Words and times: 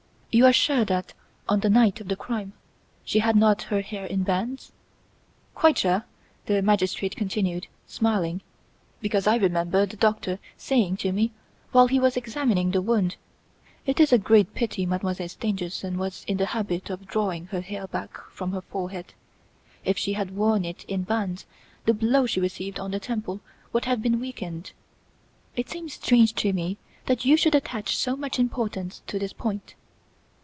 You 0.33 0.45
are 0.45 0.53
sure 0.53 0.85
that, 0.85 1.13
on 1.49 1.59
the 1.59 1.69
night 1.69 1.99
of 1.99 2.07
the 2.07 2.15
crime, 2.15 2.53
she 3.03 3.19
had 3.19 3.35
not 3.35 3.63
her 3.63 3.81
hair 3.81 4.05
in 4.05 4.23
bands?" 4.23 4.71
"Quite 5.53 5.79
sure," 5.79 6.05
the 6.45 6.61
magistrate 6.61 7.17
continued, 7.17 7.67
smiling, 7.85 8.39
"because 9.01 9.27
I 9.27 9.35
remember 9.35 9.85
the 9.85 9.97
Doctor 9.97 10.39
saying 10.55 10.95
to 11.03 11.11
me, 11.11 11.33
while 11.73 11.87
he 11.89 11.99
was 11.99 12.15
examining 12.15 12.71
the 12.71 12.81
wound, 12.81 13.17
'It 13.85 13.99
is 13.99 14.13
a 14.13 14.17
great 14.17 14.53
pity 14.55 14.85
Mademoiselle 14.85 15.27
Stangerson 15.27 15.97
was 15.97 16.23
in 16.29 16.37
the 16.37 16.45
habit 16.55 16.89
of 16.89 17.07
drawing 17.07 17.47
her 17.47 17.59
hair 17.59 17.85
back 17.85 18.15
from 18.31 18.53
her 18.53 18.61
forehead. 18.61 19.13
If 19.83 19.97
she 19.97 20.13
had 20.13 20.33
worn 20.37 20.63
it 20.63 20.85
in 20.85 21.03
bands, 21.03 21.45
the 21.83 21.93
blow 21.93 22.25
she 22.25 22.39
received 22.39 22.79
on 22.79 22.91
the 22.91 23.01
temple 23.01 23.41
would 23.73 23.83
have 23.83 24.01
been 24.01 24.17
weakened.' 24.21 24.71
It 25.57 25.69
seems 25.69 25.95
strange 25.95 26.33
to 26.35 26.53
me 26.53 26.77
that 27.07 27.25
you 27.25 27.35
should 27.35 27.53
attach 27.53 27.97
so 27.97 28.15
much 28.15 28.39
importance 28.39 29.01
to 29.07 29.19
this 29.19 29.33
point." 29.33 29.75